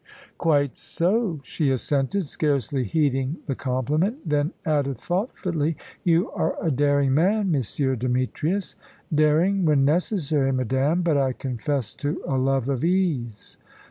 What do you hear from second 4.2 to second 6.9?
then added thoughtfully, "You are a